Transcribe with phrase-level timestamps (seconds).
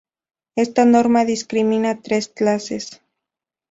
[0.55, 3.03] Esta norma discrimina tres clases.